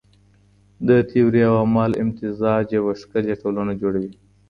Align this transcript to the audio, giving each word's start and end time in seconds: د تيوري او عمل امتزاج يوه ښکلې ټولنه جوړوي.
د 0.87 0.89
تيوري 1.09 1.41
او 1.49 1.53
عمل 1.63 1.91
امتزاج 2.03 2.65
يوه 2.77 2.93
ښکلې 3.01 3.33
ټولنه 3.41 3.73
جوړوي. 3.81 4.13